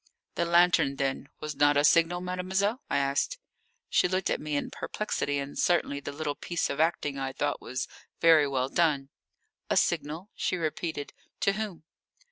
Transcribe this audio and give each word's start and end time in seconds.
"The 0.33 0.45
lantern 0.45 0.95
then, 0.95 1.29
was 1.41 1.55
not 1.55 1.77
a 1.77 1.83
signal, 1.83 2.21
mademoiselle?" 2.21 2.81
I 2.89 2.97
asked. 2.97 3.37
She 3.87 4.07
looked 4.07 4.31
at 4.31 4.41
me 4.41 4.55
in 4.55 4.71
perplexity, 4.71 5.37
and 5.37 5.55
certainly 5.59 5.99
the 5.99 6.11
little 6.11 6.33
piece 6.33 6.71
of 6.71 6.79
acting, 6.79 7.19
I 7.19 7.33
thought, 7.33 7.61
was 7.61 7.87
very 8.19 8.47
well 8.47 8.69
done. 8.69 9.09
"A 9.69 9.77
signal?" 9.77 10.31
she 10.33 10.57
repeated. 10.57 11.13
"To 11.41 11.51
whom?" 11.53 11.83